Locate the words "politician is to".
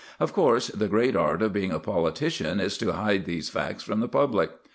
1.77-2.93